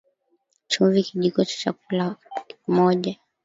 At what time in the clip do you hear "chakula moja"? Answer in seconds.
1.61-3.15